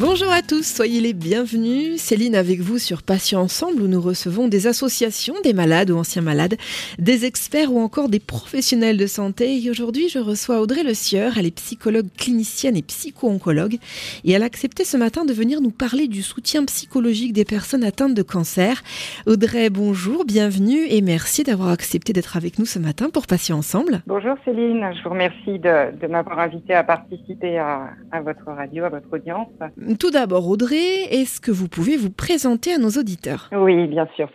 [0.00, 2.00] Bonjour à tous, soyez les bienvenus.
[2.00, 6.22] Céline avec vous sur Patients Ensemble où nous recevons des associations, des malades ou anciens
[6.22, 6.54] malades,
[7.00, 9.60] des experts ou encore des professionnels de santé.
[9.60, 11.32] Et aujourd'hui, je reçois Audrey Le Sieur.
[11.36, 13.78] Elle est psychologue clinicienne et psycho-oncologue
[14.24, 17.82] et elle a accepté ce matin de venir nous parler du soutien psychologique des personnes
[17.82, 18.84] atteintes de cancer.
[19.26, 24.02] Audrey, bonjour, bienvenue et merci d'avoir accepté d'être avec nous ce matin pour Patients Ensemble.
[24.06, 29.12] Bonjour Céline, je vous remercie de, m'avoir invité à participer à votre radio, à votre
[29.12, 29.48] audience.
[29.96, 33.48] Tout d'abord, Audrey, est-ce que vous pouvez vous présenter à nos auditeurs?
[33.52, 34.28] Oui, bien sûr.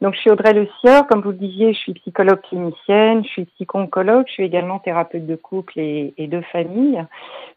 [0.00, 1.06] Donc, je suis Audrey Le Sieur.
[1.06, 5.26] Comme vous le disiez, je suis psychologue clinicienne, je suis psycho-oncologue, je suis également thérapeute
[5.26, 7.04] de couple et, et de famille.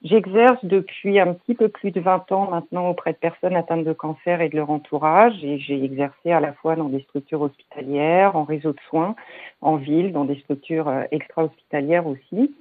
[0.04, 3.94] J'exerce depuis un petit peu plus de 20 ans maintenant auprès de personnes atteintes de
[3.94, 5.42] cancer et de leur entourage.
[5.42, 9.16] Et j'ai exercé à la fois dans des structures hospitalières, en réseau de soins,
[9.62, 12.54] en ville, dans des structures euh, extra-hospitalières aussi.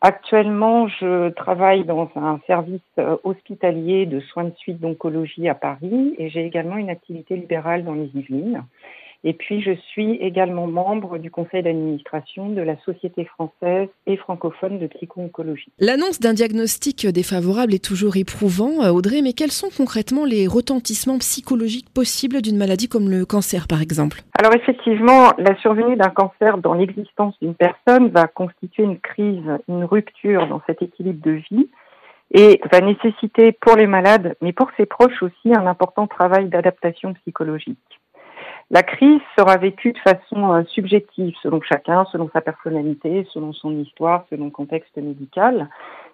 [0.00, 6.14] Actuellement, je travaille dans un service euh, hospitalier de soins de suite d'oncologie à Paris
[6.18, 8.62] et j'ai également une activité libérale dans les Yvelines.
[9.24, 14.78] Et puis, je suis également membre du conseil d'administration de la Société française et francophone
[14.78, 15.72] de psycho-oncologie.
[15.80, 21.18] L'annonce d'un diagnostic défavorable est toujours éprouvant, euh, Audrey, mais quels sont concrètement les retentissements
[21.18, 24.22] psychologiques possibles d'une maladie comme le cancer, par exemple?
[24.38, 29.84] Alors, effectivement, la survenue d'un cancer dans l'existence d'une personne va constituer une crise, une
[29.84, 31.68] rupture dans cet équilibre de vie
[32.30, 37.14] et va nécessiter pour les malades, mais pour ses proches aussi, un important travail d'adaptation
[37.14, 37.97] psychologique.
[38.70, 43.72] La crise sera vécue de façon euh, subjective selon chacun, selon sa personnalité, selon son
[43.78, 45.70] histoire, selon le contexte médical.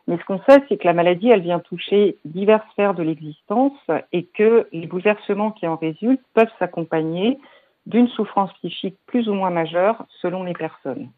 [0.07, 3.77] Mais ce qu'on sait, c'est que la maladie, elle vient toucher diverses sphères de l'existence
[4.13, 7.39] et que les bouleversements qui en résultent peuvent s'accompagner
[7.87, 11.09] d'une souffrance psychique plus ou moins majeure selon les personnes.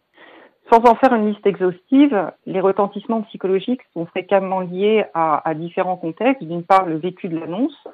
[0.72, 5.96] Sans en faire une liste exhaustive, les retentissements psychologiques sont fréquemment liés à, à différents
[5.96, 6.42] contextes.
[6.42, 7.86] D'une part, le vécu de l'annonce,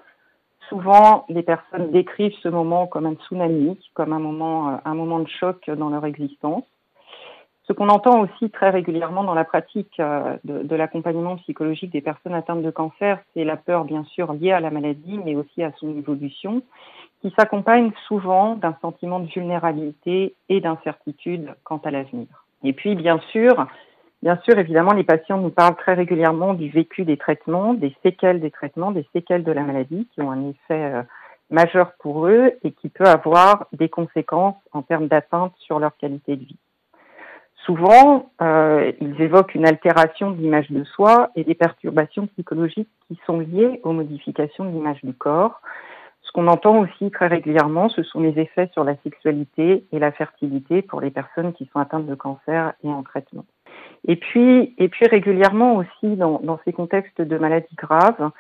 [0.73, 5.19] souvent, les personnes décrivent ce moment comme un tsunami, comme un moment, euh, un moment
[5.19, 6.65] de choc dans leur existence.
[7.65, 12.01] Ce qu'on entend aussi très régulièrement dans la pratique euh, de, de l'accompagnement psychologique des
[12.01, 15.63] personnes atteintes de cancer, c'est la peur bien sûr liée à la maladie, mais aussi
[15.63, 16.63] à son évolution,
[17.21, 22.29] qui s'accompagne souvent d'un sentiment de vulnérabilité et d'incertitude quant à l'avenir.
[22.65, 23.67] Et puis, bien sûr,
[24.23, 28.41] Bien sûr, évidemment, les patients nous parlent très régulièrement du vécu des traitements, des séquelles
[28.41, 31.03] des traitements, des séquelles de la maladie qui ont un effet euh,
[31.51, 36.37] majeur pour eux et qui peut avoir des conséquences en termes d'atteinte sur leur qualité
[36.37, 36.59] de vie.
[37.67, 43.19] Souvent, euh, ils évoquent une altération de l'image de soi et des perturbations psychologiques qui
[43.27, 45.61] sont liées aux modifications de l'image du corps.
[46.23, 50.13] Ce qu'on entend aussi très régulièrement, ce sont les effets sur la sexualité et la
[50.13, 53.45] fertilité pour les personnes qui sont atteintes de cancer et en traitement.
[54.09, 58.31] Et puis, et puis régulièrement aussi dans, dans ces contextes de maladies graves,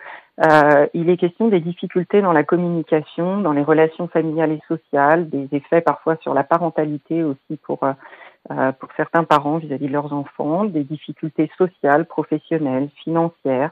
[0.44, 5.28] euh, il est question des difficultés dans la communication, dans les relations familiales et sociales,
[5.28, 9.92] des effets parfois sur la parentalité aussi pour euh, pour certains parents vis-à-vis -vis de
[9.92, 13.70] leurs enfants, des difficultés sociales, professionnelles, financières,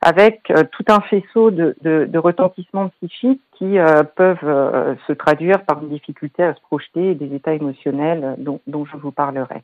[0.00, 5.12] avec euh, tout un faisceau de, de, de retentissements psychiques qui euh, peuvent euh, se
[5.12, 9.10] traduire par une difficulté à se projeter et des états émotionnels dont, dont je vous
[9.10, 9.62] parlerai.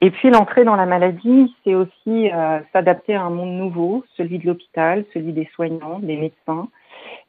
[0.00, 4.38] Et puis l'entrée dans la maladie, c'est aussi euh, s'adapter à un monde nouveau, celui
[4.38, 6.68] de l'hôpital, celui des soignants, des médecins.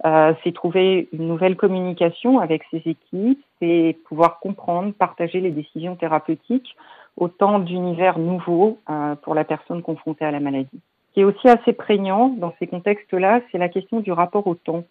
[0.05, 5.95] Euh, c'est trouver une nouvelle communication avec ses équipes, c'est pouvoir comprendre, partager les décisions
[5.95, 6.75] thérapeutiques,
[7.17, 10.81] autant d'univers nouveaux euh, pour la personne confrontée à la maladie.
[11.09, 14.55] Ce qui est aussi assez prégnant dans ces contextes-là, c'est la question du rapport au
[14.55, 14.83] temps.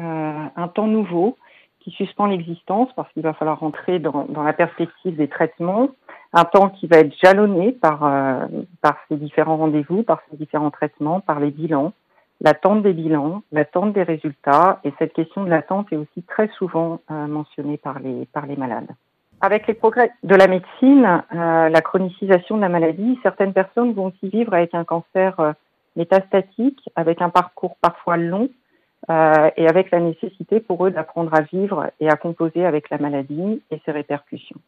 [0.00, 1.36] Euh, un temps nouveau
[1.86, 5.90] qui suspend l'existence parce qu'il va falloir rentrer dans, la perspective des traitements,
[6.32, 8.44] un temps qui va être jalonné par, euh,
[8.82, 11.92] par ces différents rendez-vous, par ces différents traitements, par les bilans,
[12.40, 16.98] l'attente des bilans, l'attente des résultats, et cette question de l'attente est aussi très souvent
[17.12, 18.90] euh, mentionnée par les, par les malades.
[19.40, 24.06] Avec les progrès de la médecine, euh, la chronicisation de la maladie, certaines personnes vont
[24.06, 25.54] aussi vivre avec un cancer
[25.94, 28.48] métastatique, avec un parcours parfois long,
[29.10, 32.98] euh, et avec la nécessité pour eux d'apprendre à vivre et à composer avec la
[32.98, 34.58] maladie et ses répercussions.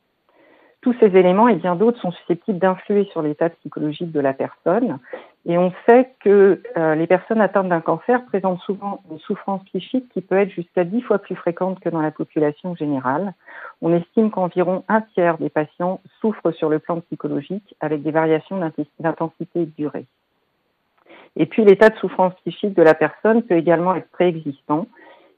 [0.81, 4.99] Tous ces éléments et bien d'autres sont susceptibles d'influer sur l'état psychologique de la personne.
[5.45, 10.09] Et on sait que euh, les personnes atteintes d'un cancer présentent souvent une souffrance psychique
[10.11, 13.35] qui peut être jusqu'à dix fois plus fréquente que dans la population générale.
[13.83, 18.61] On estime qu'environ un tiers des patients souffrent sur le plan psychologique avec des variations
[19.01, 20.07] d'intensité et de durée.
[21.37, 24.87] Et puis l'état de souffrance psychique de la personne peut également être préexistant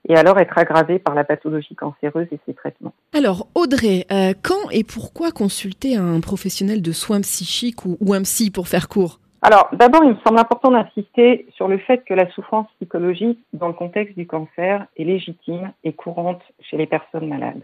[0.09, 2.95] et alors être aggravée par la pathologie cancéreuse et ses traitements.
[3.15, 8.23] Alors Audrey, euh, quand et pourquoi consulter un professionnel de soins psychiques ou, ou un
[8.23, 9.21] psy pour faire court?
[9.43, 13.69] Alors, d'abord, il me semble important d'insister sur le fait que la souffrance psychologique dans
[13.69, 17.63] le contexte du cancer est légitime et courante chez les personnes malades.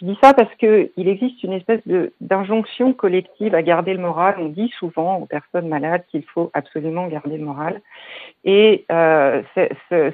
[0.00, 1.80] Je dis ça parce qu'il existe une espèce
[2.20, 4.36] d'injonction collective à garder le moral.
[4.38, 7.80] On dit souvent aux personnes malades qu'il faut absolument garder le moral.
[8.44, 9.42] Et euh,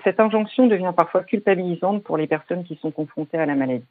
[0.04, 3.84] cette injonction devient parfois culpabilisante pour les personnes qui sont confrontées à la maladie.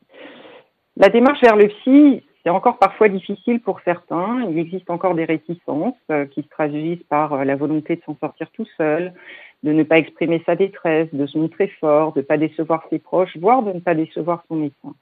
[0.98, 4.48] La démarche vers le psy, c'est encore parfois difficile pour certains.
[4.50, 8.18] Il existe encore des réticences euh, qui se traduisent par euh, la volonté de s'en
[8.20, 9.14] sortir tout seul,
[9.62, 13.00] de ne pas exprimer sa détresse, de se montrer fort, de ne pas décevoir ses
[13.00, 14.96] proches, voire de ne pas décevoir son médecin.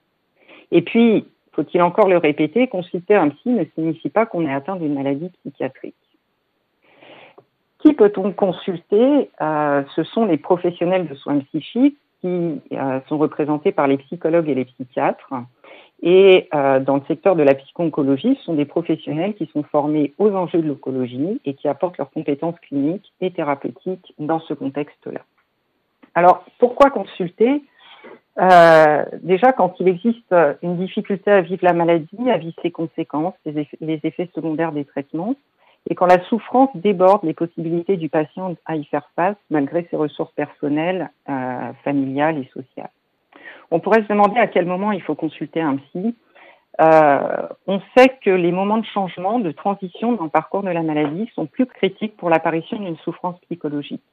[0.71, 4.77] Et puis, faut-il encore le répéter, consulter un psy ne signifie pas qu'on est atteint
[4.77, 5.95] d'une maladie psychiatrique.
[7.79, 9.29] Qui peut-on consulter?
[9.41, 14.47] Euh, Ce sont les professionnels de soins psychiques qui euh, sont représentés par les psychologues
[14.47, 15.33] et les psychiatres.
[16.03, 20.13] Et euh, dans le secteur de la psycho-oncologie, ce sont des professionnels qui sont formés
[20.17, 25.21] aux enjeux de l'oncologie et qui apportent leurs compétences cliniques et thérapeutiques dans ce contexte-là.
[26.15, 27.61] Alors, pourquoi consulter?
[28.39, 33.35] Euh, déjà, quand il existe une difficulté à vivre la maladie, à vivre ses conséquences,
[33.45, 35.35] les effets, secondaires des traitements,
[35.89, 39.97] et quand la souffrance déborde les possibilités du patient à y faire face, malgré ses
[39.97, 42.91] ressources personnelles, euh, familiales et sociales.
[43.71, 46.15] On pourrait se demander à quel moment il faut consulter un psy.
[46.81, 50.83] Euh, on sait que les moments de changement, de transition dans le parcours de la
[50.83, 54.03] maladie sont plus critiques pour l'apparition d'une souffrance psychologique.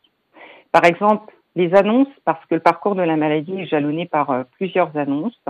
[0.72, 4.44] Par exemple, les annonces, parce que le parcours de la maladie est jalonné par euh,
[4.56, 5.40] plusieurs annonces,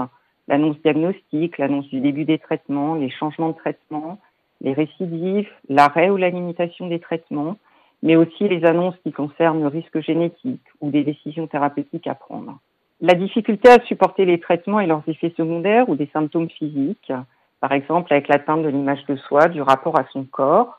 [0.47, 4.19] l'annonce diagnostique, l'annonce du début des traitements, les changements de traitement,
[4.61, 7.57] les récidives, l'arrêt ou la limitation des traitements,
[8.03, 12.59] mais aussi les annonces qui concernent le risque génétique ou des décisions thérapeutiques à prendre.
[13.01, 17.13] La difficulté à supporter les traitements et leurs effets secondaires ou des symptômes physiques,
[17.61, 20.78] par exemple avec l'atteinte de l'image de soi, du rapport à son corps,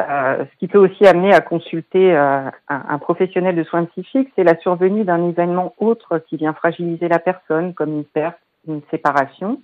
[0.00, 4.44] euh, ce qui peut aussi amener à consulter euh, un, professionnel de soins psychiques, c'est
[4.44, 8.36] la survenue d'un événement autre qui vient fragiliser la personne, comme une perte,
[8.68, 9.60] une séparation.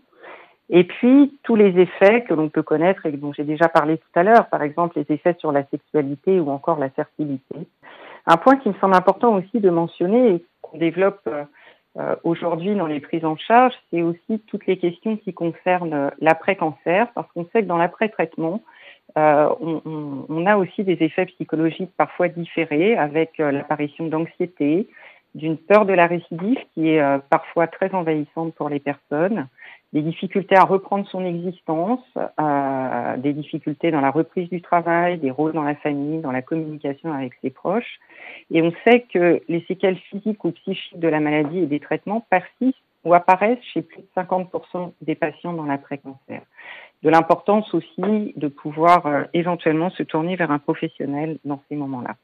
[0.71, 4.19] Et puis, tous les effets que l'on peut connaître et dont j'ai déjà parlé tout
[4.19, 7.57] à l'heure, par exemple les effets sur la sexualité ou encore la fertilité.
[8.27, 11.29] Un point qui me semble important aussi de mentionner et qu'on développe
[11.99, 17.09] euh, aujourd'hui dans les prises en charge, c'est aussi toutes les questions qui concernent l'après-cancer,
[17.15, 18.63] parce qu'on sait que dans l'après-traitement,
[19.19, 19.49] euh,
[20.29, 24.89] on, a aussi des effets psychologiques parfois différés avec euh, l'apparition d'anxiété,
[25.35, 29.49] d'une peur de la récidive qui est euh, parfois très envahissante pour les personnes,
[29.93, 32.01] des difficultés à reprendre son existence,
[33.19, 37.13] des difficultés dans la reprise du travail, des rôles dans la famille, dans la communication
[37.13, 38.01] avec ses proches.
[38.51, 42.25] Et on sait que les séquelles physiques ou psychiques de la maladie et des traitements
[42.31, 46.43] persistent ou apparaissent chez plus de 50% des patients dans l'après-cancer
[47.03, 52.17] de l'importance aussi de pouvoir euh, éventuellement se tourner vers un professionnel dans ces moments-là.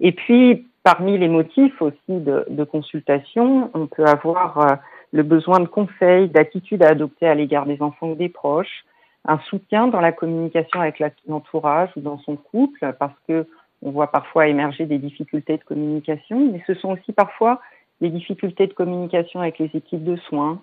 [0.00, 4.76] Et puis, parmi les motifs aussi de, consultation, on peut avoir euh,
[5.12, 8.84] le besoin de conseils, d'attitudes à adopter à l'égard des enfants ou des proches,
[9.24, 13.46] un soutien dans la communication avec l'entourage ou dans son couple, parce que
[13.84, 17.60] on voit parfois émerger des difficultés de communication, mais ce sont aussi parfois
[18.02, 20.60] des difficultés de communication avec les équipes de soins,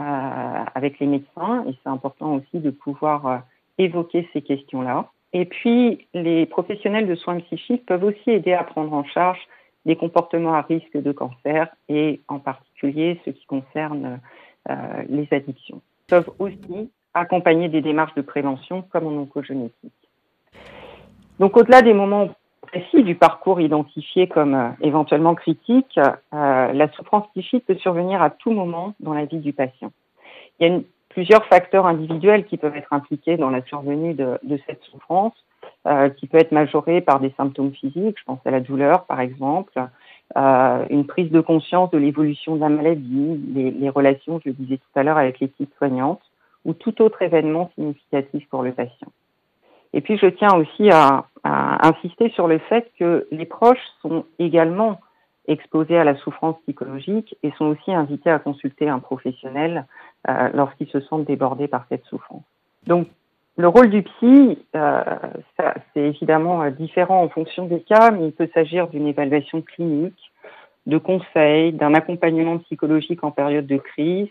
[0.00, 3.38] euh, avec les médecins et c'est important aussi de pouvoir euh,
[3.78, 5.08] évoquer ces questions-là.
[5.32, 9.38] Et puis, les professionnels de soins psychiques peuvent aussi aider à prendre en charge
[9.86, 14.20] les comportements à risque de cancer et en particulier ce qui concerne
[14.68, 14.74] euh,
[15.08, 15.80] les addictions.
[16.08, 19.92] Ils peuvent aussi accompagner des démarches de prévention comme en oncogénétique.
[21.38, 22.30] Donc au-delà des moments
[22.66, 28.30] précis du parcours identifié comme euh, éventuellement critique, euh, la souffrance psychique peut survenir à
[28.30, 29.92] tout moment dans la vie du patient.
[30.58, 34.82] Il y a plusieurs facteurs individuels qui peuvent être impliqués dans la survenue de, cette
[34.84, 35.34] souffrance,
[35.86, 39.20] euh, qui peut être majorée par des symptômes physiques, je pense à la douleur par
[39.20, 39.72] exemple,
[40.34, 44.78] une prise de conscience de l'évolution de la maladie, les, les relations, je le disais
[44.78, 46.22] tout à l'heure, avec l'équipe soignante,
[46.64, 49.08] ou tout autre événement significatif pour le patient.
[49.92, 55.00] Et puis je tiens aussi à, insister sur le fait que les proches sont également
[55.48, 59.86] exposés à la souffrance psychologique et sont aussi invités à consulter un professionnel
[60.28, 62.44] euh, lorsqu'ils se sentent débordés par cette souffrance.
[62.86, 63.08] Donc
[63.56, 65.02] le rôle du psy, euh,
[65.92, 70.32] c'est évidemment euh, différent en fonction des cas, mais il peut s'agir d'une évaluation clinique,
[70.86, 74.28] de conseils, d'un accompagnement psychologique en période de crise,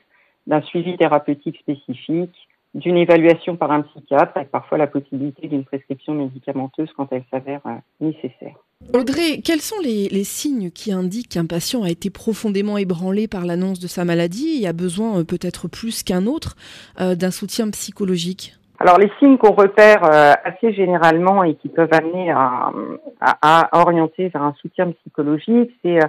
[0.47, 6.13] d'un suivi thérapeutique spécifique, d'une évaluation par un psychiatre avec parfois la possibilité d'une prescription
[6.13, 8.55] médicamenteuse quand elle s'avère euh, nécessaire.
[8.93, 13.79] Audrey, quels sont les, signes qui indiquent qu'un patient a été profondément ébranlé par l'annonce
[13.79, 16.55] de sa maladie et a besoin euh, peut-être plus qu'un autre
[16.99, 18.55] euh, d'un soutien psychologique?
[18.79, 20.03] Alors les signes qu'on repère
[20.43, 22.71] assez généralement et qui peuvent amener à,
[23.19, 25.99] à, orienter vers un soutien psychologique, c'est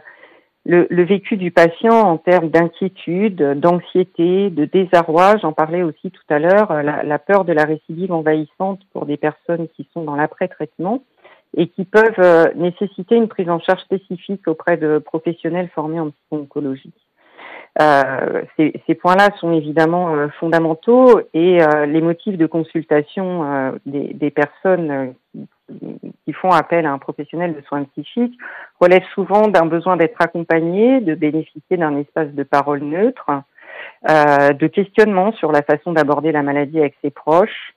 [0.65, 5.37] le, vécu du patient en termes d'inquiétude, d'anxiété, de désarroi.
[5.39, 9.17] J'en parlais aussi tout à l'heure, euh, la, peur de la récidive envahissante pour des
[9.17, 11.03] personnes qui sont dans l'après-traitement
[11.57, 16.11] et qui peuvent euh, nécessiter une prise en charge spécifique auprès de professionnels formés en
[16.11, 16.93] psycho-oncologie.
[17.81, 24.31] Euh, ces, ces points-là sont évidemment euh, fondamentaux et les motifs de consultation des, des,
[24.31, 25.49] personnes qui,
[26.25, 28.39] qui font appel à un professionnel de soins psychiques
[28.79, 33.31] relèvent souvent d'un besoin d'être accompagné, de bénéficier d'un espace de parole neutre,
[34.11, 37.75] euh, de questionnement sur la façon d'aborder la maladie avec ses proches,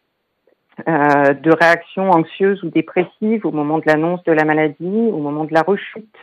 [0.89, 5.43] euh, de réactions anxieuses ou dépressives au moment de l'annonce de la maladie, au moment
[5.45, 6.17] de la rechute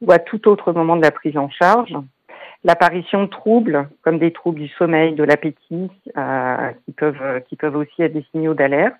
[0.00, 1.92] ou à tout autre moment de la prise en charge.
[2.64, 7.76] L'apparition de troubles comme des troubles du sommeil, de l'appétit, euh, qui peuvent qui peuvent
[7.76, 8.96] aussi être des signaux d'alerte.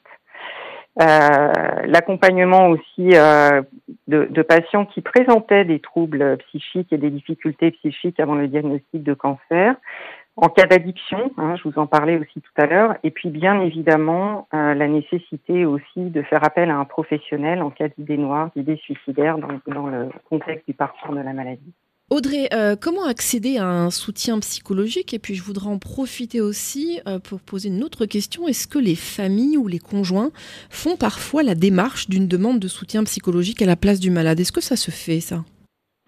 [1.01, 1.53] Euh,
[1.87, 3.63] l'accompagnement aussi euh,
[4.09, 9.03] de, de, patients qui présentaient des troubles psychiques et des difficultés psychiques avant le diagnostic
[9.03, 9.75] de cancer.
[10.37, 13.61] En cas d'addiction, hein, je vous en parlais aussi tout à l'heure, et puis bien
[13.61, 18.51] évidemment euh, la nécessité aussi de faire appel à un professionnel en cas d'idées noires,
[18.55, 21.73] d'idées suicidaires dans, dans le contexte du parcours de la maladie.
[22.13, 25.15] Audrey, euh, comment accéder à un soutien psychologique?
[25.15, 28.47] Et puis je voudrais en profiter aussi euh, pour poser une autre question.
[28.47, 30.29] Est-ce que les familles ou les conjoints
[30.69, 34.39] font parfois la démarche d'une demande de soutien psychologique à la place du malade?
[34.39, 35.37] Est-ce que ça se fait, ça?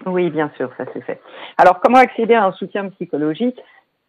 [0.04, 1.23] Oui, bien sûr, ça se fait.
[1.56, 3.58] Alors, comment accéder à un soutien psychologique?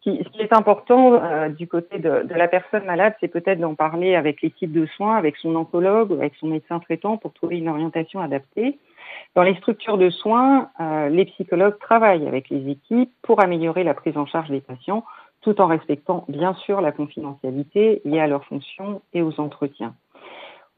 [0.04, 3.74] Ce qui est important euh, du côté de, de, la personne malade, c'est peut-être d'en
[3.74, 7.70] parler avec l'équipe de soins, avec son oncologue, avec son médecin traitant pour trouver une
[7.70, 8.78] orientation adaptée.
[9.36, 13.94] Dans les structures de soins, euh, les psychologues travaillent avec les équipes pour améliorer la
[13.94, 15.04] prise en charge des patients,
[15.42, 19.94] tout en respectant bien sûr la confidentialité liée à leurs fonctions et aux entretiens.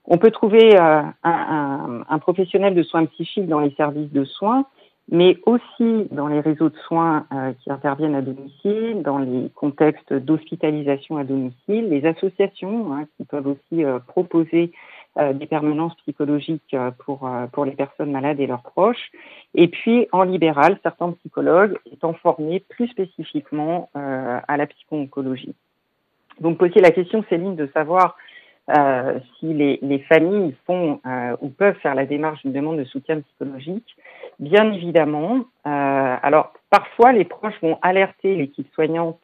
[0.06, 4.66] On peut trouver euh, un, un, professionnel de soins psychiques dans les services de soins,
[5.12, 10.14] mais aussi dans les réseaux de soins euh, qui interviennent à domicile, dans les contextes
[10.14, 14.78] d'hospitalisation à domicile, les associations hein, qui peuvent aussi proposer euh,
[15.34, 19.12] des permanences psychologiques euh, pour, euh, pour les personnes malades et leurs proches.
[19.56, 25.56] Et puis, en libéral, certains psychologues étant formés plus spécifiquement à la psycho-oncologie.
[26.40, 28.16] Donc, poser la question, Céline, de savoir
[28.78, 32.84] euh, si les, les, familles font euh, ou peuvent faire la démarche d'une demande de
[32.84, 33.96] soutien psychologique,
[34.40, 35.46] bien évidemment.
[35.66, 39.20] Euh, alors, parfois, les proches vont alerter l'équipe soignante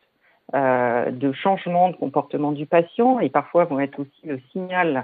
[0.53, 5.01] de changement de comportement du patient et parfois vont être aussi le signal euh,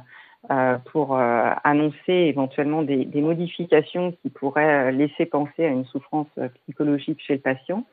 [0.91, 6.27] pour euh, annoncer éventuellement des, des, modifications qui pourraient euh, laisser penser à une souffrance
[6.63, 7.83] psychologique chez le patient.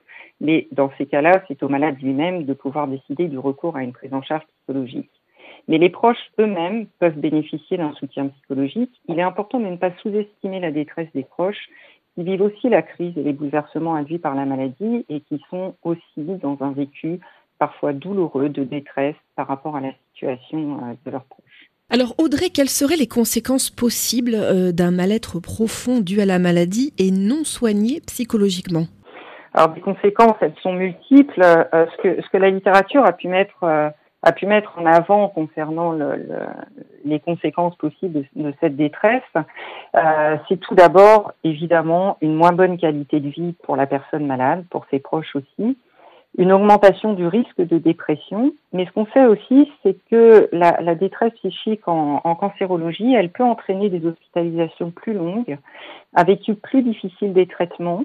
[0.41, 3.93] Mais dans ces cas-là, c'est au malade lui-même de pouvoir décider du recours à une
[3.93, 5.11] prise en charge psychologique.
[5.69, 8.93] Mais les proches eux-mêmes peuvent bénéficier d'un soutien psychologique.
[9.09, 11.69] Il est important de ne pas sous-estimer la détresse des proches
[12.15, 15.75] qui vivent aussi la crise et les bouleversements induits par la maladie et qui sont
[15.83, 17.21] aussi dans un vécu
[17.59, 21.46] parfois douloureux de détresse par rapport à la situation de leurs proches.
[21.89, 26.93] Alors Audrey, quelles seraient les conséquences possibles euh, d'un mal-être profond dû à la maladie
[26.99, 28.87] et non soigné psychologiquement?
[29.55, 31.41] Alors les conséquences, elles sont multiples.
[31.41, 33.89] Euh, ce, que, la littérature a pu mettre euh,
[34.25, 36.39] a pu mettre en avant concernant le, le,
[37.05, 39.23] les conséquences possibles de cette détresse,
[40.49, 44.85] c'est tout d'abord évidemment une moins bonne qualité de vie pour la personne malade, pour
[44.91, 45.77] ses proches aussi,
[46.39, 48.53] une augmentation du risque de dépression.
[48.73, 53.45] Mais ce qu'on sait aussi, c'est que la, détresse psychique en, en, cancérologie, elle peut
[53.45, 55.59] entraîner des hospitalisations plus longues,
[56.15, 58.05] avec vécu plus difficile des traitements,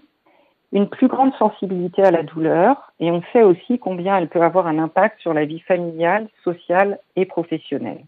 [0.72, 4.68] une plus grande sensibilité à la douleur, et on sait aussi combien elle peut avoir
[4.68, 8.06] un impact sur la vie familiale, sociale et professionnelle.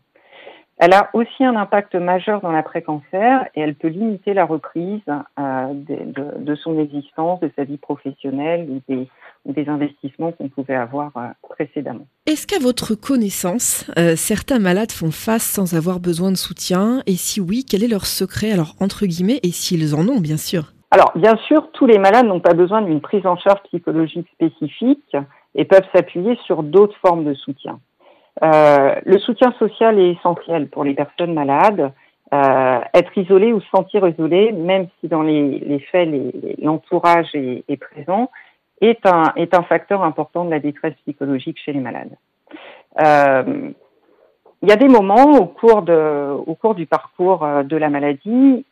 [0.77, 5.67] Elle a aussi un impact majeur dans l'après-cancer et elle peut limiter la reprise euh,
[5.73, 9.07] de, de, de, son existence, de sa vie professionnelle ou des,
[9.45, 12.07] des investissements qu'on pouvait avoir euh, précédemment.
[12.25, 17.01] Est-ce qu'à votre connaissance, euh, certains malades font face sans avoir besoin de soutien?
[17.05, 18.51] Et si oui, quel est leur secret?
[18.51, 22.25] Alors, entre guillemets, et s'ils en ont, bien sûr Alors, bien sûr, tous les malades
[22.25, 25.15] n'ont pas besoin d'une prise en charge psychologique spécifique
[25.55, 27.79] et peuvent s'appuyer sur d'autres formes de soutien.
[28.41, 31.91] Euh, le soutien social est essentiel pour les personnes malades.
[32.33, 36.09] Euh, être isolé ou se sentir isolé, même si dans les, faits
[36.59, 38.31] l'entourage est, présent,
[38.81, 42.15] est un, facteur important de la détresse psychologique chez les malades.
[42.99, 43.69] Euh,
[44.63, 45.83] il y a des moments au cours,
[46.73, 48.65] du parcours de la maladie,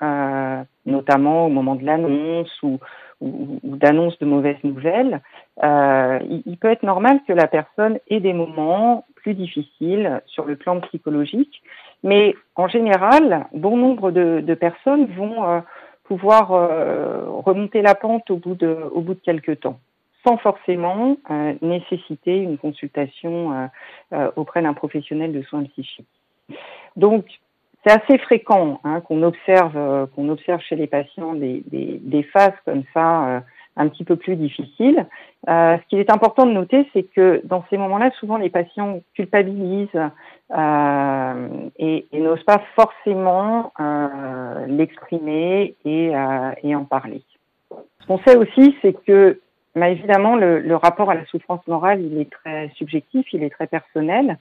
[0.86, 2.80] notamment au moment de l'annonce ou,
[3.22, 5.20] d'annonce de mauvaises nouvelles,
[5.62, 10.80] il, peut être normal que la personne ait des moments plus difficiles sur le plan
[10.82, 11.62] psychologique,
[12.04, 15.60] mais en général, bon nombre de, personnes vont euh,
[16.04, 19.80] pouvoir euh, remonter la pente au bout de, quelques temps
[20.24, 23.70] sans forcément euh, nécessiter une consultation
[24.36, 26.06] auprès d'un professionnel de soins psychiques.
[26.96, 27.26] Donc,
[27.84, 33.42] c'est assez fréquent hein, qu'on observe, qu'on observe chez les patients des phases comme ça
[33.78, 35.06] un petit peu plus difficiles.
[35.48, 39.88] ce qu'il est important de noter, c'est que dans ces moments-là, souvent les patients culpabilisent
[41.80, 43.72] et, et n'osent pas forcément
[44.68, 46.12] l'exprimer et,
[46.64, 47.24] et en parler.
[48.02, 49.40] Ce qu'on sait aussi, c'est que
[49.76, 53.50] mais évidemment, le, le, rapport à la souffrance morale, il est très subjectif, il est
[53.50, 54.38] très personnel,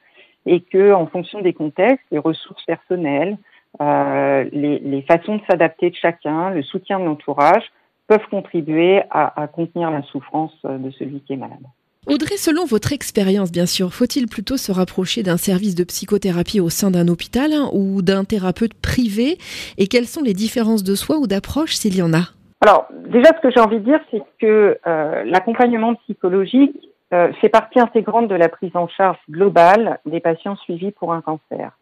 [0.47, 3.37] et que, en fonction des contextes, les ressources personnelles,
[3.81, 7.63] euh, les, les, façons de s'adapter de chacun, le soutien de l'entourage,
[8.11, 11.65] peuvent contribuer à, à contenir la souffrance de celui qui est malade.
[12.07, 16.71] Audrey, selon votre expérience, bien sûr, faut-il plutôt se rapprocher d'un service de psychothérapie au
[16.71, 19.37] sein d'un hôpital hein, ou d'un thérapeute privé?
[19.79, 22.33] Et quelles sont les différences de soi ou d'approche s'il y en a?
[22.63, 26.77] Alors, déjà, ce que j'ai envie de dire, c'est que euh, l'accompagnement psychologique
[27.13, 31.21] euh, fait partie intégrante de la prise en charge globale des patients suivis pour un
[31.21, 31.79] cancer.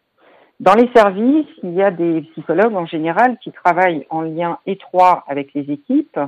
[0.59, 5.23] Dans les services, il y a des psychologues en général qui travaillent en lien étroit
[5.27, 6.19] avec les équipes.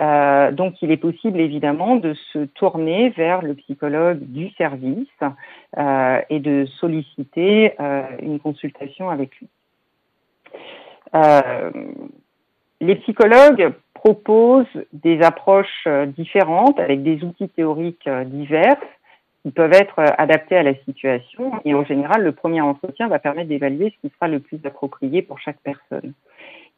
[0.00, 5.08] Euh, donc, il est possible évidemment de se tourner vers le psychologue du service
[5.76, 9.48] euh, et de solliciter euh, une consultation avec lui.
[11.14, 11.70] Euh,
[12.80, 18.76] les psychologues propose des approches euh, différentes avec des outils théoriques euh, divers
[19.46, 21.52] qui peuvent être euh, adaptés à la situation.
[21.64, 25.22] Et en général, le premier entretien va permettre d'évaluer ce qui sera le plus approprié
[25.22, 26.14] pour chaque personne.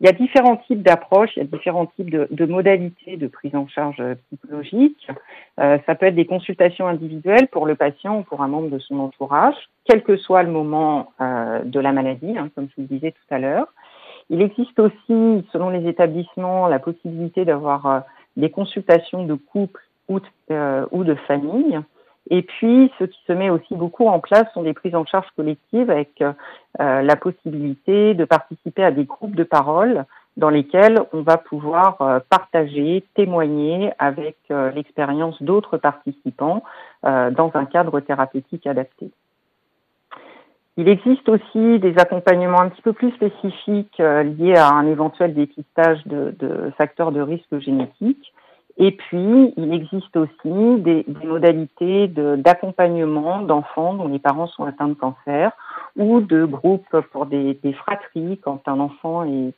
[0.00, 3.56] Il y a différents types d'approches, il y a différents types de, modalités de prise
[3.56, 5.08] en charge psychologique.
[5.58, 8.78] Euh, ça peut être des consultations individuelles pour le patient ou pour un membre de
[8.78, 9.56] son entourage,
[9.86, 13.12] quel que soit le moment euh, de la maladie, hein, comme je vous le disais
[13.12, 13.66] tout à l'heure.
[14.28, 18.00] Il existe aussi, selon les établissements, la possibilité d'avoir euh,
[18.36, 19.80] des consultations de couple
[20.50, 21.80] euh, ou de famille.
[22.30, 25.26] Et puis, ce qui se met aussi beaucoup en place sont des prises en charge
[25.36, 26.32] collectives avec euh,
[26.78, 30.04] la possibilité de participer à des groupes de parole
[30.36, 36.62] dans lesquels on va pouvoir euh, partager, témoigner avec euh, l'expérience d'autres participants
[37.02, 39.12] dans un cadre thérapeutique adapté.
[40.78, 45.34] Il existe aussi des accompagnements un petit peu plus spécifiques euh, liés à un éventuel
[45.34, 48.32] dépistage de, facteurs de risque génétique.
[48.80, 54.94] Et puis, il existe aussi des, modalités d'accompagnement d'enfants dont les parents sont atteints de
[54.94, 55.50] cancer
[55.96, 59.52] ou de groupes pour des, fratries quand un enfant est,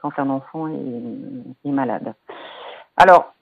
[1.64, 2.14] malade.
[2.96, 3.35] Alors,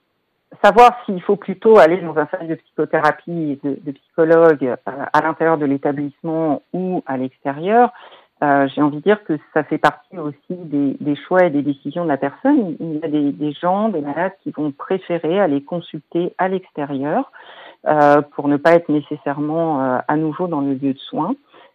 [0.64, 4.76] savoir s'il faut plutôt aller dans un service de psychothérapie de, de psychologue euh,
[5.12, 7.92] à l'intérieur de l'établissement ou à l'extérieur,
[8.42, 11.62] euh, j'ai envie de dire que ça fait partie aussi des, des, choix et des
[11.62, 12.76] décisions de la personne.
[12.78, 17.32] Il y a des, des gens, des malades qui vont préférer aller consulter à l'extérieur
[17.86, 21.34] euh, pour ne pas être nécessairement euh, à nouveau dans le lieu de soins.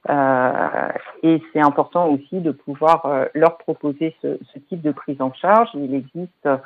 [0.10, 0.89] Euh,
[1.21, 5.34] et c'est important aussi de pouvoir euh, leur proposer ce, ce, type de prise en
[5.34, 5.69] charge.
[5.76, 6.58] Il existe euh,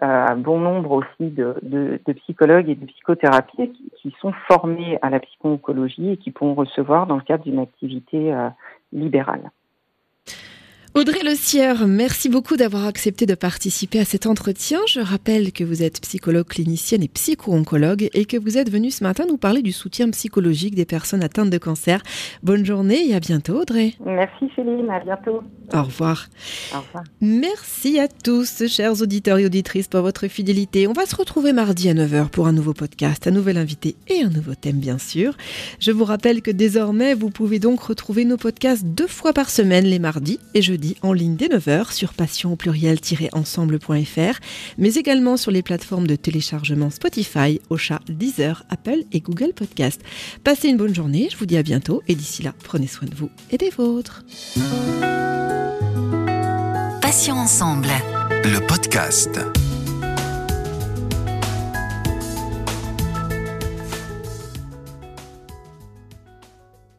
[0.00, 4.98] un bon nombre aussi de, de, de, psychologues et de psychothérapies qui, qui, sont formés
[5.02, 8.32] à la psycho-oncologie et qui pourront recevoir dans le cadre d'une activité
[8.92, 9.50] libérale.
[10.96, 14.78] Audrey Le Sieur, merci beaucoup d'avoir accepté de participer à cet entretien.
[14.86, 19.02] Je rappelle que vous êtes psychologue clinicienne et psycho-oncologue et que vous êtes venue ce
[19.02, 22.00] matin nous parler du soutien psychologique des personnes atteintes de cancer.
[22.44, 23.94] Bonne journée et à bientôt Audrey.
[24.06, 25.42] Merci Céline, à bientôt.
[25.72, 26.28] Au revoir.
[26.72, 27.02] Au revoir.
[27.20, 30.86] Merci à tous, chers auditeurs et auditrices, pour votre fidélité.
[30.86, 34.22] On va se retrouver mardi à 9h pour un nouveau podcast, un nouvel invité et
[34.22, 35.36] un nouveau thème, bien sûr.
[35.80, 39.86] Je vous rappelle que désormais, vous pouvez donc retrouver nos podcasts deux fois par semaine,
[39.86, 44.38] les mardis et jeudis en ligne dès 9h sur passion pluriel-ensemble.fr,
[44.78, 50.00] mais également sur les plateformes de téléchargement Spotify, Ocha, Deezer, Apple et Google Podcast.
[50.42, 53.14] Passez une bonne journée, je vous dis à bientôt et d'ici là, prenez soin de
[53.14, 54.24] vous et des vôtres.
[57.00, 57.88] Passion ensemble.
[58.44, 59.40] Le podcast.